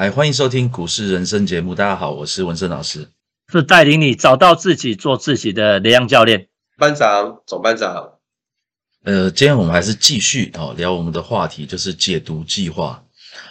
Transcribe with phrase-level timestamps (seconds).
[0.00, 1.74] 嗨，欢迎收听股市人生节目。
[1.74, 3.08] 大家好，我是文生老师，
[3.52, 6.46] 是带领你找到自己、做自己的雷洋教练。
[6.78, 8.12] 班长、总班长。
[9.02, 13.02] 呃，今天我们还是继续哦聊我们的话题，就是解读计划。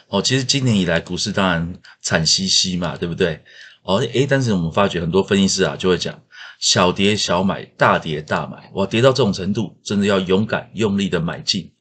[0.08, 3.44] 哦，其实今年以来股市当然惨兮兮嘛，对不对？
[3.84, 6.18] 哦，诶，但是我们发觉很多分析师啊就会讲，
[6.60, 8.72] 小跌小买，大跌大买。
[8.76, 11.74] 哇，跌到这种程度，真的要勇敢用力的买进。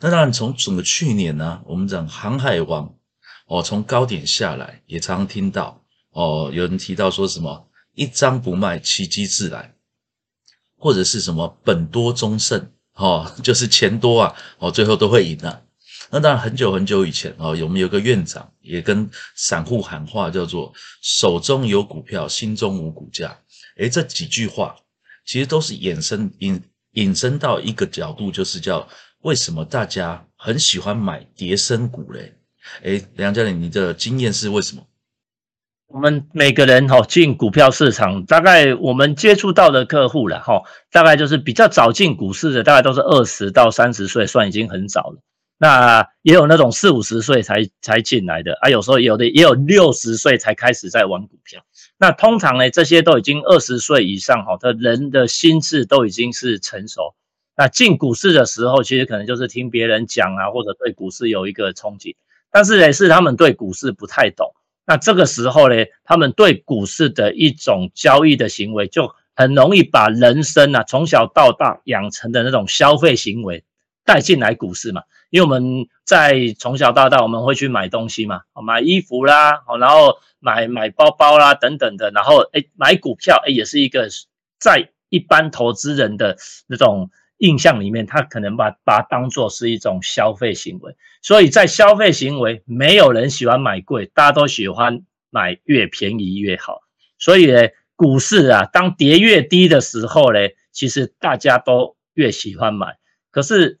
[0.00, 2.94] 那当然，从整个去年呢，我们讲航海王
[3.46, 9.74] 哦，从高点下来，也常常听到哦，有人提到说什么一张不卖，奇迹自来，
[10.76, 12.70] 或者是什么本多终胜。
[12.94, 15.62] 哦， 就是钱多啊，哦，最后都会赢啊。
[16.10, 20.72] 那当然，很久很久以前哦，我们有个院长也跟散户喊话，叫做
[21.02, 23.38] “手中有股票，心中无股价”。
[23.76, 24.74] 诶，这几句话
[25.26, 28.88] 其实都是衍生引引申到一个角度，就是叫
[29.20, 32.32] 为什么大家很喜欢买叠升股嘞？
[32.82, 34.82] 诶，梁教练，你的经验是为什么？
[35.88, 45.22] 我们每个人哈进股票市场，大概我们接触到的客户了哈，大概就是比较早进股市的，大概都是二十到三十岁，算已经很早了。
[45.58, 51.64] 那也有那种四五十岁才才进来的啊，有时候有的也有六十岁才开始在玩股票。
[51.96, 57.14] 那通常呢，这些都已经二十岁以上哈的人的心智都已经是成熟。
[57.56, 62.14] 那进股市的时候，其实可能就是听别人讲啊，或者对股市有一个憧憬，
[62.50, 64.54] 但是呢，是他们对股市不太懂。
[64.86, 73.64] 那这个时候呢，他们对股市的一种交易的行为，就很容易把人生啊从小到大养成的那种消费行为
[74.04, 75.02] 带进来股市嘛。
[75.30, 84.08] 因为我们在从小到大，我们会去买东西嘛，买衣服啦，然后买买包包啦等等的，然后哎买股票哎也是一个
[84.58, 86.36] 在一般投资人的
[86.68, 87.10] 那种。
[87.38, 96.80] 印象里面，他可能把把它当做是一种消费行为，所以在消费行为，没有人喜欢买贵，大家都喜欢买越便宜越好。
[97.18, 100.38] 所以呢，股市啊，当跌越低的时候呢，
[100.72, 102.96] 其实大家都越喜欢买。
[103.30, 103.80] 可是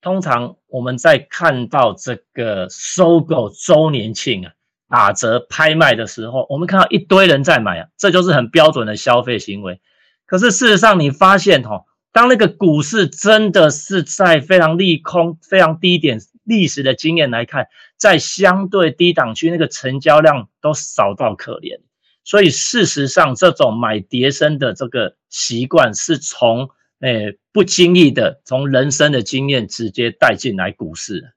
[0.00, 4.52] 通常我们在看到这个收购周年庆啊，
[4.88, 9.80] 打折拍卖的时候，我们看到一堆人在买啊，这就是很标准的消费行为。
[10.24, 11.84] 可是事实上，你发现哈。
[12.14, 17.66] 当那个股市真的是在非常利空、非常低点，历史的经验来看，
[17.96, 21.80] 在相对低档区，那个成交量都少到可怜。
[22.22, 26.70] 所以事实上，这种买叠升的这个习惯，是从
[27.00, 31.32] 诶不经意的，从人生的经验直接带进来股市。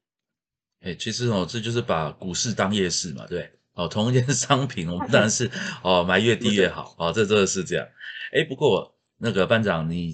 [0.81, 5.49] 诶，其实哦，这就是把股市当夜市嘛，对哦，同一件商品，我们当然是
[5.81, 7.87] 哦买越低越好哦，这真的是这样。
[8.33, 10.13] 诶，不过那个班长你。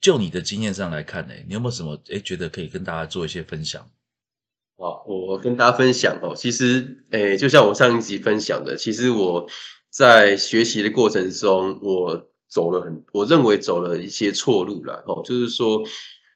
[0.00, 3.86] 就你的经验上来看呢，你有没有什么诶觉得可以跟大家做一些分享？
[4.78, 9.46] 好，我跟大家分享哦，其实诶，就像我上一集分享的，其实我
[9.90, 15.20] 在学习的过程中，我走了很，我认为走了一些错路了哦。
[15.22, 15.82] 就是说，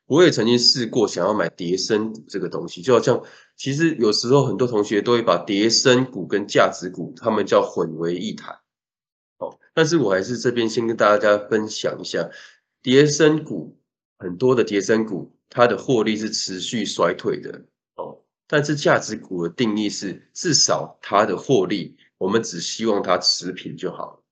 [0.04, 3.22] 我也曾经试过想要买叠升股这个东西，就好像
[3.56, 8.58] 其实有时候很多同学都会把叠升股跟价值股他们叫混为一谈
[9.38, 9.58] 哦。
[9.72, 12.28] 但是我还是这边先跟大家分享一下。
[12.84, 13.80] 叠升股
[14.18, 17.64] 很多的叠升股，它的获利是持续衰退的
[17.94, 18.20] 哦。
[18.46, 24.22] 但是价值股的定义是，至少它的获利，我们只希望它持平就好。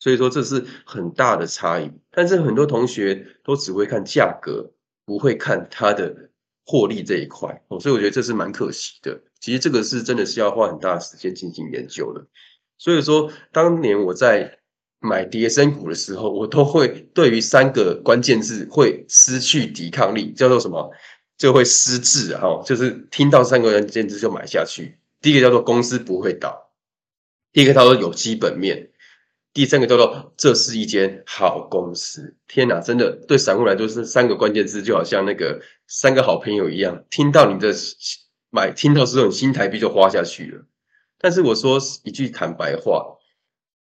[0.00, 1.88] 所以说这是很大的差异。
[2.10, 4.72] 但是很多同学都只会看价格，
[5.06, 6.30] 不会看它的
[6.66, 7.78] 获利这一块哦。
[7.78, 9.22] 所以我觉得这是蛮可惜的。
[9.38, 12.26] 其实这个是真的是要花很大的时间进行研究的。
[12.76, 14.58] 所以说当年我在。
[15.00, 20.92] 买跌升股的时候，我都会对于三个关键字会失去抵抗力，叫做什么？
[21.38, 24.98] 就会失智哈，就是听到三个关键字就买下去。
[25.22, 26.70] 第一个叫做公司不会倒，
[27.50, 28.90] 第一个叫做有基本面，
[29.54, 32.36] 第三个叫做这是一间好公司。
[32.46, 37.74] 天哪，真的对散户来说是三个关键字，就好像那个三个好朋友一样，听到你的
[38.50, 40.66] 买，听到之后，你新台币就花下去了。
[41.18, 43.16] 但是我说一句坦白话。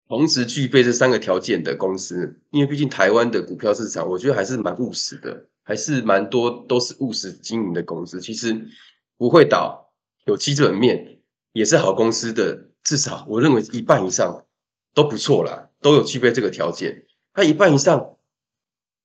[0.06, 8.20] 同时具备这三个条件的公司，因为毕竟台湾的股票市场，我觉得还是蛮务实的，还是蛮多都是务实经营的公司。
[8.20, 8.68] 其实
[9.16, 9.90] 不会倒，
[10.26, 11.20] 有基本面，
[11.52, 14.44] 也是好公司的，至少我认为一半以上
[14.92, 17.06] 都不错啦，都有具备这个条件。
[17.32, 18.16] 它一半以上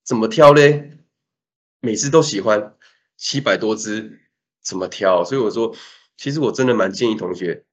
[0.03, 0.61] 怎么挑呢？
[1.79, 2.75] 每次都喜欢
[3.15, 4.19] 七百多只，
[4.61, 5.23] 怎么挑？
[5.23, 5.73] 所以我说，
[6.17, 7.63] 其实我真的蛮建议同学，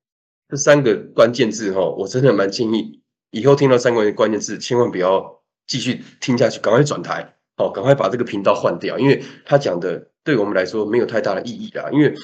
[0.48, 3.02] 这三个关键字哈，我真的蛮建议。
[3.36, 11.90] 以后听到三个关键字，千万不要继续听下去，赶快转台，好，赶快把这个频道换掉，因为他讲的对我们来说没有太大的意义啦。
[11.92, 12.14] 因为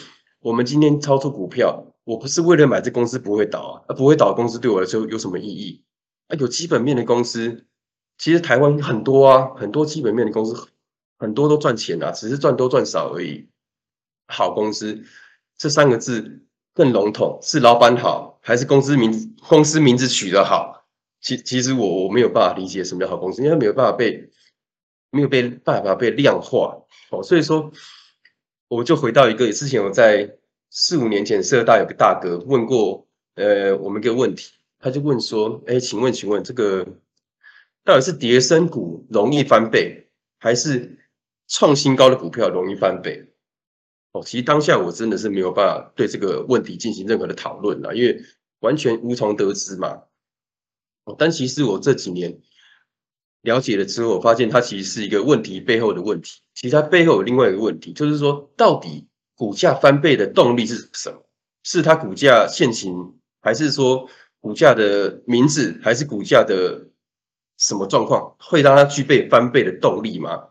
[0.41, 5.85] 我们今天操作股票，我不是为了买这公司不会倒啊，啊不会倒的公司对我来说有什么意义？
[6.29, 7.67] 啊，有基本面的公司，
[8.17, 10.69] 其实台湾很多啊，很多基本面的公司，
[11.19, 13.51] 很多都赚钱啊，只是赚多赚少而已。
[14.29, 15.03] 好公司
[15.59, 20.79] 这三个字更笼统，是老板好，还是公司名公司名字取得好？
[21.23, 24.29] 其其实我我没有办法理解什么叫好公司，因为没有办法被
[25.11, 27.73] 没有被办法被量化哦，所以说
[28.69, 30.37] 我就回到一个之前我在。
[30.75, 36.87] 四五年前，社大有个大哥问过，呃，我们一个问题，他就问说，哎，请问，请问这个
[37.85, 40.09] 到底是叠升股容易翻倍，
[40.39, 40.99] 还是
[41.47, 43.23] 创新高的股票容易翻倍？
[44.13, 48.23] 哦，其实当下我真的是没有办法对这个问题进行任何的讨论了，因为
[48.61, 50.05] 完全无从得知嘛。
[51.19, 52.41] 但其实我这几年
[53.43, 56.41] 了解了之后，我发现它其实是一个问题背后的问题。
[56.55, 59.09] 其实它背后有另外一个问题，就是说到底。
[59.35, 61.21] 股价翻倍的动力是什么？
[61.65, 64.09] 是它股价现行，还是说
[64.39, 66.87] 股价的名字，还是股价的
[67.57, 70.51] 什么状况会让它具备翻倍的动力吗？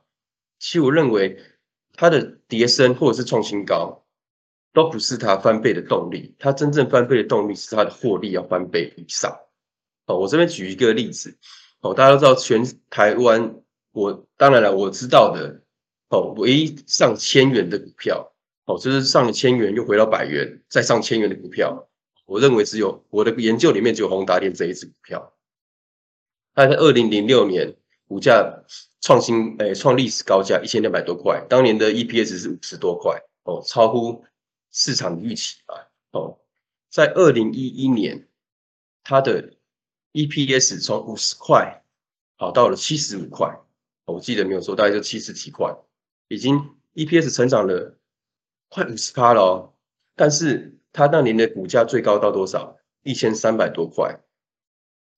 [0.60, 1.40] 其实我认为
[1.94, 4.04] 它的跌升或者是创新高，
[4.74, 6.36] 都不是它翻倍的动力。
[6.38, 9.34] 它真正翻倍的动力是它的获利要翻倍以上。
[10.18, 11.38] 我这边举一个例子。
[11.82, 13.56] 哦，大家都知道全台湾，
[13.92, 15.62] 我当然了，我知道的
[16.10, 18.28] 哦，唯一上千元的股票。
[18.66, 21.90] 哦，就是上千元又回到百元，再上千元的股票，
[22.28, 25.34] 我认为只有我的研究里面只有宏达电这一只股票。
[26.54, 27.76] 它在二零零六年
[28.08, 28.64] 股价
[29.02, 34.24] 创新，诶，创历史高价一千两百多块，当年的 EPS 是五十多块，哦，超乎
[34.72, 35.74] 市场预期啊。
[36.12, 36.38] 哦，
[36.92, 38.28] 在二零一一年，
[39.04, 39.54] 它的
[40.14, 41.84] EPS 从五十块
[42.38, 43.60] 跑到了七十五块，
[44.06, 45.76] 我记得没有错，大概就七十几块，
[46.28, 47.98] 已经 EPS 成长了。
[48.70, 49.74] 快五十趴了哦，
[50.16, 52.78] 但是它那年的股价最高到多少？
[53.04, 54.22] 一千三百多块。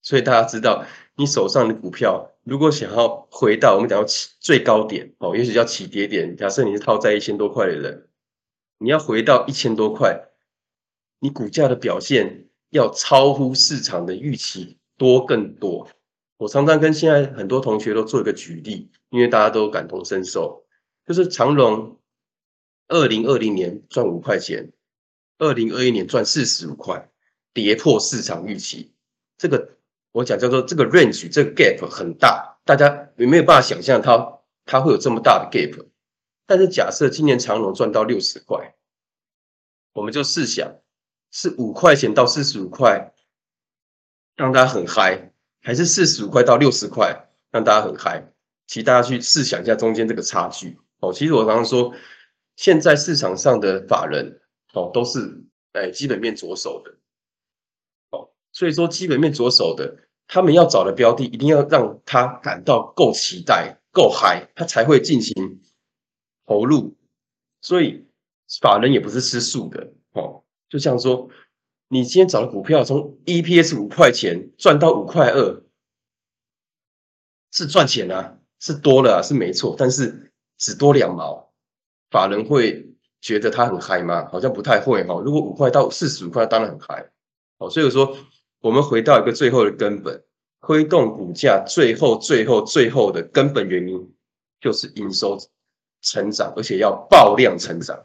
[0.02, 0.86] 所以大家知道，
[1.16, 6.36] 你手上的股票如果想要回到我们讲到起最高点哦，也许叫起跌点。
[6.36, 8.10] 假设你是套在一千多块的人，
[8.80, 10.30] 你要回到一千多块，
[11.20, 15.90] 你股价的表现要超乎市场的预期多更多。
[16.38, 20.66] 我常常跟现在很多同学都做一个举例，因为大家都感同身受，
[21.06, 22.00] 就是长隆。
[22.90, 24.72] 二零二零年赚五块钱，
[25.40, 27.10] 二零二一年赚四十五块，
[27.54, 28.94] 跌破市场预期。
[29.38, 29.78] 这个
[30.12, 35.86] 我讲叫做这个 range，这个 gap 很大，大家有没有办法想象它它会有这么大的 gap？
[36.46, 38.76] 但是假设今年长隆赚到六十块，
[39.94, 40.76] 我们就试想
[41.32, 43.13] 是五块钱到四十五块
[44.36, 45.32] 让大家很嗨，
[45.62, 48.32] 还是四十五块到六十块让大家很嗨？
[48.68, 51.12] 其实大家去试想一下中间这个差距哦。
[51.14, 51.94] 其实我常常说。
[52.56, 54.40] 现在市场上的法人
[54.74, 56.92] 哦，都是哎基本面着手的
[58.12, 59.98] 哦，所以说基本面着手的，
[60.28, 65.62] 他们要找的标的，一定要让他感到够期待、够嗨，他才会进行
[66.46, 66.96] 投入。
[67.60, 68.06] 所以
[68.62, 71.28] 法人也不是吃素的哦，就像说，
[71.94, 75.62] 你今天找的股票从 EPS 五块钱赚到五块二，
[77.52, 81.54] 是赚钱啊，是多了啊，是没错，但是只多两毛。
[82.10, 84.28] 法人会觉得他很嗨吗？
[84.32, 85.22] 好像不太会哈。
[85.24, 87.12] 如果五块到四十五块，当然很嗨。
[87.60, 88.18] 哦，所以我说
[88.60, 90.24] 我们回到一个最后的根本，
[90.62, 94.12] 推动股价最后、最后、最后的根本原因，
[94.60, 95.38] 就是营收
[96.02, 98.04] 成长，而且要爆量成长，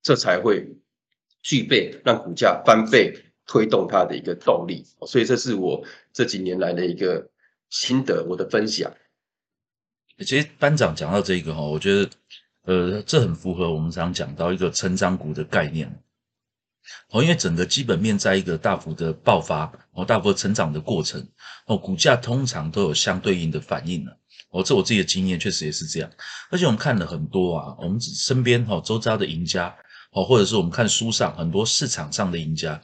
[0.00, 0.76] 这才会
[1.42, 3.14] 具备让股价翻倍
[3.46, 4.84] 推动它的一个动力。
[5.06, 7.30] 所以这是我这几年来的一个
[7.68, 8.92] 心得，我的分享。
[10.18, 12.10] 其实班长讲到这个哈，我觉得。
[12.64, 15.90] 呃，这很符合我们常讲到一个成长股的概念
[17.08, 21.26] 哦，因为整个基本面在一个大幅的爆发哦，大幅成长的过程
[21.64, 24.14] 哦，股价通常都有相对应的反应了
[24.50, 26.10] 哦，这我自己的经验确实也是这样，
[26.50, 29.74] 而且我们看了很多啊，我们身边哦周遭的赢家
[30.10, 32.82] 哦，或者是我们看书上很多市场上的赢家，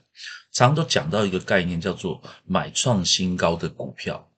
[0.53, 4.29] 常都讲到一个概念叫做买创新高的股票，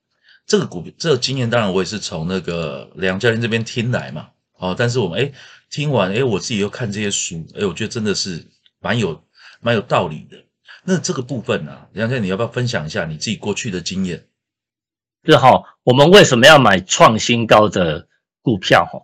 [0.47, 4.31] 这个股这个经验当然我也是从那个梁教练这边听来嘛。
[4.55, 5.33] 哦，但是我们哎，
[5.71, 8.45] 听完哎，我自己又看这些书，哎，我觉得真的是
[8.81, 9.23] 蛮有
[9.61, 10.37] 蛮有道理的。
[10.83, 14.27] 那这个部分呢，梁先你要不要分享一下你自己过去的经验？
[15.25, 18.09] 是哈，我们为什么要买创新高的
[18.43, 18.85] 股票？
[18.85, 18.99] 哈，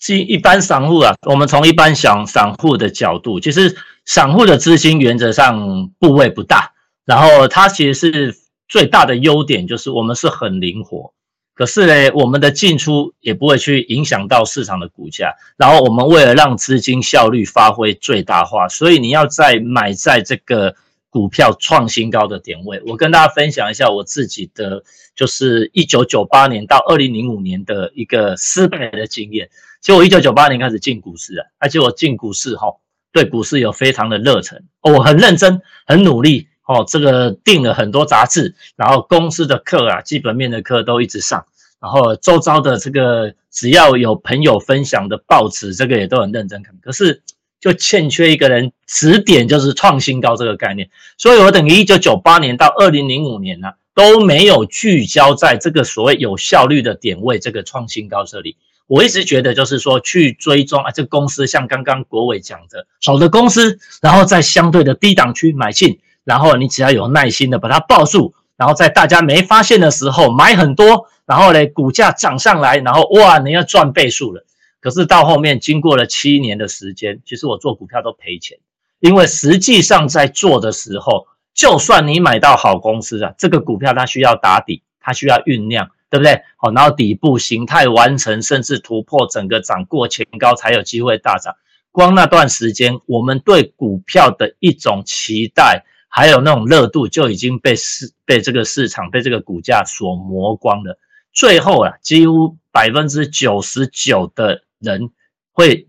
[0.00, 3.76] 其一般散户啊，我们从一般想散户的角度，其实
[4.06, 6.72] 散户的资金原则上部位不大，
[7.04, 8.34] 然后它其实是
[8.66, 11.12] 最大的优点就是我们是很灵活。
[11.52, 15.34] 可是呢，我们的进出也不会去影响到市场的股价。
[15.58, 20.74] 然后我们为了让资金效率发挥最大化，所以你要在买在这个
[21.10, 22.80] 股票创新高的点位。
[22.86, 24.82] 我跟大家分享一下我自己的，
[25.14, 29.50] 就是一九九八年到二零零五年的一个失败的经验。
[29.80, 32.66] 其实我一九九八年开始进股市啊，而且我进股市哈，
[33.12, 36.48] 对股市有非常的热忱，我很认真，很努力。
[36.66, 41.44] 哦，这个订了很多杂志，然后公司的课啊，基本面的课都一直上，
[41.80, 46.76] 然后周遭的这个只要有朋友分享的报纸，这个也都很认真看。
[46.80, 47.22] 可是
[47.58, 50.88] 就欠缺一个人指点，就是创新高这个概念。
[51.18, 58.56] 所以我等于一九九八年到二零零五年呢，都没有聚焦在这个所谓有效率的点位，这个创新高这里。
[58.90, 66.00] 我一直觉得就是说去追踪啊，这公司像刚刚国伟讲的，好的公司，然后在相对的低档区买进。
[66.24, 74.44] 然后你只要有耐心的把它抱住，然后在大家没发现的时候买很多，然后呢股价涨上来，然后哇你要赚倍数了。
[74.80, 78.58] 可是到后面经过了七年的时间，其实我做股票都赔钱，
[78.98, 86.42] 因为实际上在做的时候，就算你买到好公司啊，这个股票它需要打底，它需要酝酿，对不对？
[86.56, 91.54] 好，然后底部形态完成，甚至突破整个涨过前高才有机会大涨。
[91.92, 95.86] 光那段时间，我们对股票的一种期待。
[96.12, 100.98] 还有那种热度就已经被市被这个市场被这个股价所磨光了。
[101.32, 105.12] 最后啊，几乎百分之九十九的人
[105.52, 105.86] 会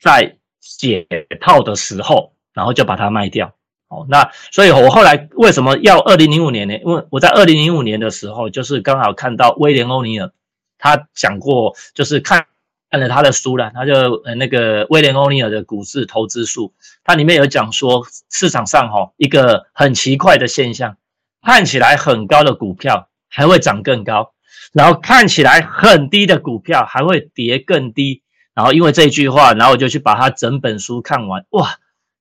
[0.00, 1.04] 在解
[1.40, 3.57] 套的时候，然后就把它卖掉。
[3.88, 6.78] 哦，那所以我后来为什么要二零零五年呢？
[6.78, 10.32] 因为我在二零零五年的时候，就是刚好看到威廉欧尼尔
[10.78, 12.46] 他讲过，就是看。
[12.90, 13.92] 看了他的书了，他就
[14.24, 16.72] 呃那个威廉欧尼尔的股市投资术，
[17.04, 20.96] 它里面有讲说市场上哈一个很奇怪的现象，
[21.42, 24.32] 看起来很高的股票还会涨更高，
[24.72, 28.22] 然后看起来很低的股票还会跌更低，
[28.54, 31.78] 然后因为这句话，然后我就去把他整本书看完，哇，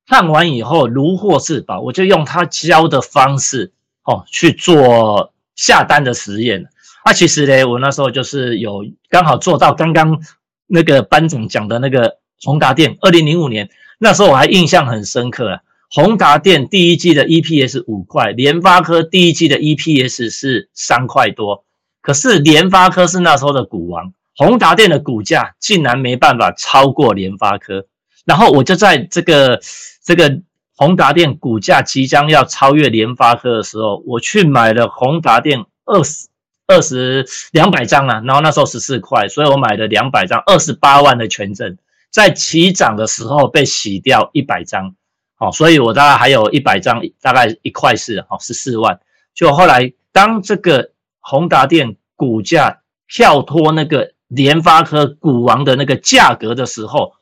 [0.08, 3.72] 看完以后如获至宝，我就用他教的方式
[4.04, 6.66] 哦去做下单的实验。
[7.06, 10.20] 那其实呢，我那时候就是有刚好做到刚刚。
[10.70, 15.62] 那个班长讲的那个宏达电，二零零五年那时候我还印象很深刻啊。
[15.90, 21.64] 宏达电第一季的 EPS 五块，联发科第一季的 EPS 是三块多。
[22.02, 27.86] 可是联发科是那时候的股王，宏达电的股价竟然没办法超过联发科。
[28.26, 29.62] 然后我就在这个
[30.08, 30.42] 这个
[30.76, 36.30] 宏达电股价即将要超越联发科的时候，我去买了宏达电二十。
[36.70, 41.78] 二十两百张啊，然后那时候十四块，所以我买了两百张，二十八万的权证，
[42.12, 44.94] 在起涨的时候被洗掉一百张，
[45.36, 49.00] 好，所以我大概还有一百张，大概一块四，好十四万。
[49.34, 57.14] 就后来当这个宏达电股价跳脱那个联发科股王的那个价格的时候，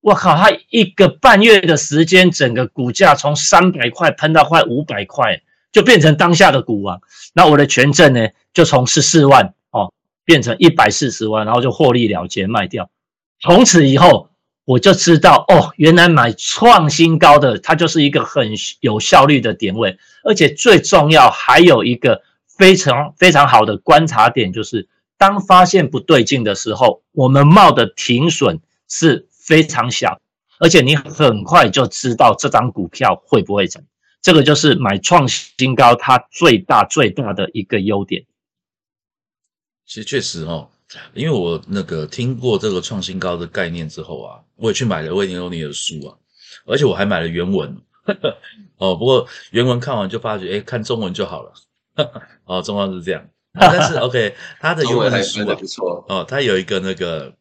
[0.00, 5.42] 我靠，它一个半月的时间，整个股价从三百块喷到快五百块。
[5.72, 7.00] 就变成当下的股王，
[7.32, 9.92] 那我的权证呢，就从十四万哦
[10.24, 12.90] 变成一百四十万，然后就获利了结卖掉。
[13.38, 14.30] 从此以后，
[14.64, 30.20] 我就知道哦，原来买创新高的，它就是一个很有效率的点位，而且最重要还有一个非常非常好的观察点，就是当发现不对劲的时候，我们冒的停损是非常小，
[30.60, 33.82] 而且你很快就知道这张股票会不会涨。
[34.22, 38.24] 这个就是买创新高，它最大最大的一个优点。
[39.84, 40.68] 其实确实哦，
[41.14, 46.14] 因为我那个听过这个创新高的概念之后啊，我也去买了威廉欧尼的书啊，
[46.64, 47.76] 而且我还买了原文
[48.78, 48.94] 哦。
[48.94, 51.52] 不过原文看完就发觉，哎，看中文就好了。
[52.46, 53.28] 哦，状况是这样。
[53.52, 57.34] 但是 OK，他的原文的书啊，不错哦，他有一个那个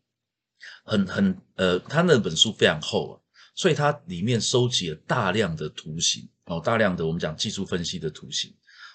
[0.90, 3.14] 很很呃，他那本书非常厚啊，
[3.54, 6.28] 所以它里面收集了大量的图形。
[6.50, 8.52] 哦，大量的我们讲技术分析的图形，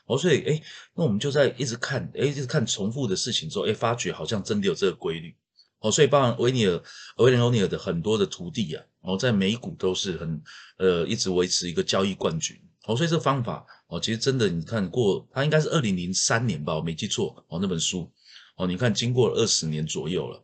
[0.06, 0.60] 哦，所以哎，
[0.92, 5.32] 那我们就在一直看，哎，一直看重复的事情之后，哎，发觉好像真的有这个规律，
[5.78, 6.82] 哦，所以包含维尼尔、
[7.18, 10.42] 威廉欧尼尔的很多的徒弟啊，哦，在美股都是很
[10.78, 18.10] 呃一直维持一个交易冠军，哦，所以这方法哦，其实真的你看过，他应该是二零零三年吧，我没记错，哦，那本书，
[18.56, 20.43] 哦，你看经过了二十年左右了，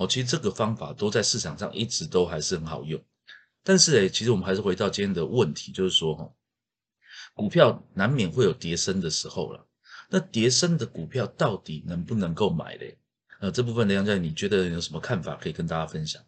[0.00, 2.98] 哦，其实这个方法都在市场上一直都还是很好用，
[3.62, 6.26] 但是哎，其实我们还是回到今天的问题，就是说哈。
[7.34, 9.66] 股票难免会有跌升的时候了，
[10.08, 12.96] 那跌升的股票到底能不能够买嘞？
[13.40, 16.22] 呃，这部分梁家，你觉得有什么看法可以跟大家分享？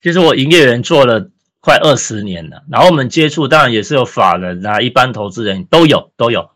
[0.00, 1.30] 其实我营业员做了
[1.60, 6.55] 快二十年了，然后我们接触当然也是有法人啊，一般投资人都有都有。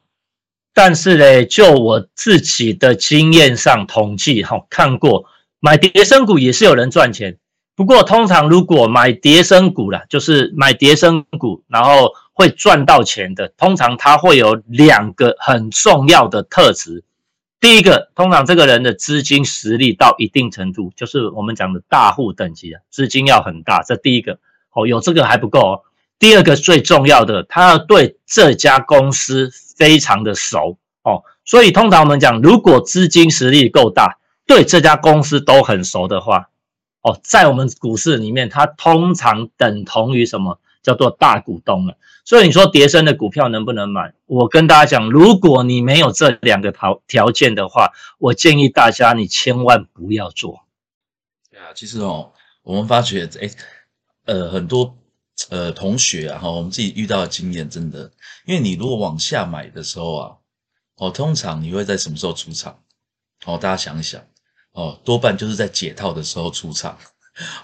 [0.72, 5.24] 但是呢，就我自己的经验上统计哈，看过
[5.58, 7.38] 买叠升股也是有人赚钱。
[7.74, 17.02] 不过通常如果买叠升股啦，就是买叠升股，然后会赚到钱的，通常它会有两个很重要的特质。
[17.58, 23.82] 第一个，通常这个人的资金实力到一定程度，就是我们讲的大户等级啊，资金要很大。
[23.82, 24.38] 这第一个，
[24.72, 25.82] 哦，有这个还不够哦。
[26.20, 31.24] 第二个最重要的，他要对这家公司非常的熟哦。
[31.44, 36.50] 所以通常我们讲，如果资金实力够大，对这家公司都很熟的话，
[37.00, 40.60] 哦，在我们股市里面，它通常等同于什么？
[40.82, 41.98] 叫做大股东了。
[42.24, 44.14] 所以你说叠升的股票能不能买？
[44.24, 50.60] 我跟大家讲，如果你没有这两个条条件的话，我建议大家你千万不要做。
[51.50, 53.50] 对啊，其实哦，我们发觉，哎，
[54.24, 54.96] 呃，很多
[55.48, 58.10] 呃同学啊，哈，我们自己遇到的经验，真的，
[58.46, 60.36] 因为你如果往下买的时候啊，
[60.96, 62.78] 哦，通常你会在什么时候出场？
[63.46, 64.22] 哦，大家想一想，
[64.72, 66.98] 哦，多半就是在解套的时候出场。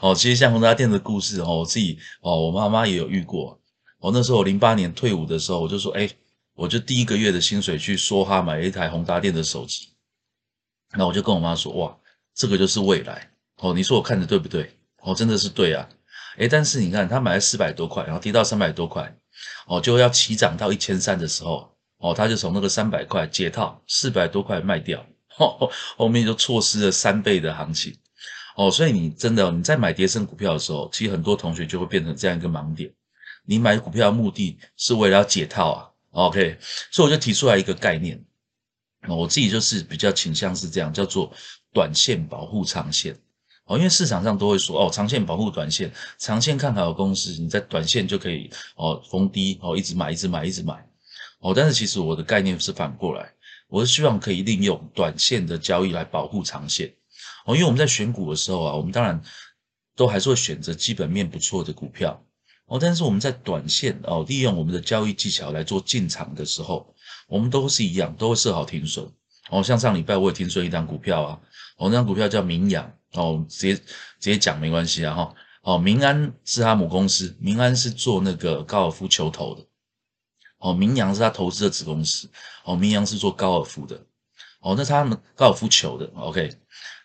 [0.00, 3.60] 哦，其实像宏达店的故事，哦，我自己，哦，我妈妈也有遇过。
[3.98, 6.08] 哦，那时候我零八年退伍的时候，我就说，哎，
[6.54, 9.90] 我就第一个月的薪水去梭哈买了一台宏达电的手机。
[10.96, 11.94] 那我就跟我妈说，哇，
[12.34, 13.30] 这个就是未来。
[13.56, 14.70] 哦，你说我看的对不对？
[15.02, 15.86] 哦，真的是对啊。
[16.38, 19.16] 哎，但是你看，他买了四百多块，然后跌到三百多块，
[19.66, 25.04] 哦，就要起涨到一千三的时候，哦，他就从那个三百块解套，四百多块卖掉，
[25.96, 27.96] 后面就错失了三倍的行情。
[28.56, 32.90] 哦，所以你真的你在买跌升股票的时候，其实很多同学就会变成这样一个盲点。
[33.44, 36.58] 你买股票的目的是为了要解套啊，OK？
[36.90, 38.18] 所以我就提出来一个概念，
[39.06, 41.32] 我自己就是比较倾向是这样，叫做
[41.72, 43.14] 短线保护长线。
[43.66, 50.86] 哦，因为市场上都会说哦，长线保护短线，长线看好的公司，你在短线就可以哦逢低哦一直买，一直买，一直买。
[51.40, 53.30] 哦，但是其实我的概念是反过来，
[53.68, 56.94] 我是希望可以利用短线的交易来保护长线。
[57.44, 59.20] 哦，因为我们在选股的时候啊，我们当然
[59.94, 62.22] 都还是会选择基本面不错的股票。
[62.66, 66.94] 哦，但是我们在短线哦，利用我们的交易技巧来做进场的时候，
[67.28, 69.08] 我们都是一样，都会设好停损。
[69.50, 71.40] 哦，像上礼拜我也停损一张股票啊，
[71.76, 73.84] 哦，那张股票叫明阳，哦，直接直
[74.20, 75.34] 接讲没关系啊哈。
[75.62, 79.66] 哦，民安是他母公司，民安是做那个高尔夫球头的。
[80.58, 82.30] 哦，明阳是他投资的子公司。
[82.64, 84.00] 哦，明阳是做高尔夫的。
[84.60, 86.42] 哦，那他们高尔夫球的，OK。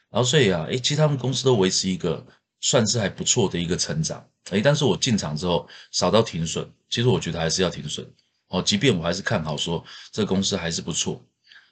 [0.10, 2.26] 然后所以啊，诶，其实他们公司都维持一个
[2.60, 8.06] 算是还不错的一个成长，诶，但是我进场之后少到停损，其实我觉得还是要停损
[8.50, 11.24] 哦，即便我还是看好说这公司还是不错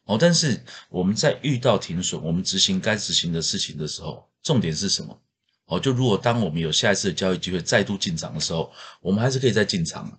[0.06, 5.22] 哦，但是我们在遇到停损，我们执行该执行的事情的时候，重点是什么？
[5.66, 8.72] 哦，就如果当我们有下一次的交易机会再度进场的时候，
[9.02, 10.12] 我们还是可以再进场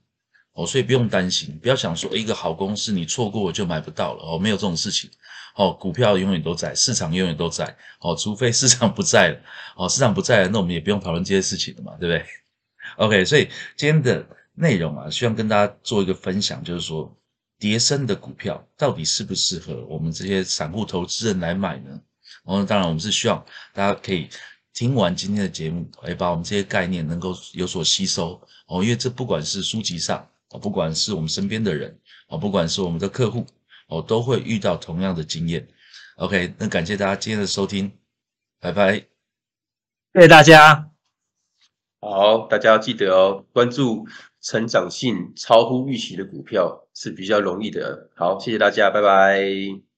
[0.53, 5.11] 哦，所以不用担心，不要想说一个好公司你错过就买不到了哦，没有这种事情。
[5.57, 7.77] 哦，股票永远都在，市场永远都在。
[7.99, 9.41] 哦，除非 市场不在了，
[9.77, 12.25] 哦，市场不在了，那我们也不用讨论这些事情了嘛，对不对？
[13.05, 17.13] OK，所以今天的内容啊，希望跟大家做一个分享，就是说，
[17.59, 22.01] 叠升的股票到底适不适合我们这些散户投资人来买呢？
[22.45, 24.29] 哦，当然，我们是希望大家可以
[24.73, 28.41] 听完今天的节目，哎，把我们这些概念能够有所吸收。
[28.67, 31.99] 哦，因为这不管是书籍上，哦，不管是我们身边的人，
[32.29, 33.47] 哦，不管是我们的客户。
[33.93, 35.67] 哦，都会遇到同样的经验。
[36.15, 37.91] OK，那感谢大家今天的收听，
[38.61, 38.95] 拜拜，
[40.15, 40.93] 谢谢大家。
[42.01, 44.07] 好，大家要记得哦，关注
[44.41, 48.09] 成长性超乎预期的股票是比较容易的。
[48.15, 49.90] 好，谢谢大家，拜拜。